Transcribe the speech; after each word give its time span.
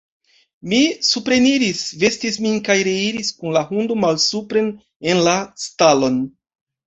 Mi 0.69 0.77
supreniris, 1.07 1.81
vestis 2.03 2.39
min 2.45 2.55
kaj 2.69 2.77
reiris 2.87 3.29
kun 3.41 3.53
la 3.59 3.63
hundo 3.67 3.97
malsupren 4.07 4.71
en 5.11 5.21
la 5.27 5.35
stalon. 5.67 6.19